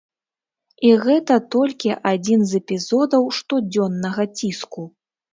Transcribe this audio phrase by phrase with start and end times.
[0.87, 4.83] І гэта толькі адзін з эпізодаў штодзённага ціску.